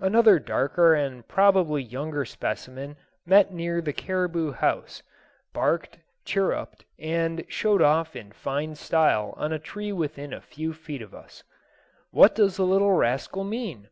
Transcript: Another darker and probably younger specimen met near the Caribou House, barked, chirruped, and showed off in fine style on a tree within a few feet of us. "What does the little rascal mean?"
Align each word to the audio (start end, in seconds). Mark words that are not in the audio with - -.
Another 0.00 0.38
darker 0.38 0.94
and 0.94 1.28
probably 1.28 1.82
younger 1.82 2.24
specimen 2.24 2.96
met 3.26 3.52
near 3.52 3.82
the 3.82 3.92
Caribou 3.92 4.52
House, 4.52 5.02
barked, 5.52 5.98
chirruped, 6.24 6.86
and 6.98 7.44
showed 7.48 7.82
off 7.82 8.16
in 8.16 8.32
fine 8.32 8.76
style 8.76 9.34
on 9.36 9.52
a 9.52 9.58
tree 9.58 9.92
within 9.92 10.32
a 10.32 10.40
few 10.40 10.72
feet 10.72 11.02
of 11.02 11.14
us. 11.14 11.44
"What 12.12 12.34
does 12.34 12.56
the 12.56 12.64
little 12.64 12.92
rascal 12.94 13.44
mean?" 13.44 13.90